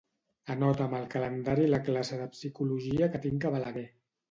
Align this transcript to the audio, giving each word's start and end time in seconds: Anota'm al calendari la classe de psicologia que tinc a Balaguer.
Anota'm 0.53 0.95
al 0.99 1.05
calendari 1.15 1.69
la 1.73 1.81
classe 1.91 2.19
de 2.23 2.27
psicologia 2.33 3.13
que 3.17 3.25
tinc 3.29 3.49
a 3.51 3.55
Balaguer. 3.59 3.89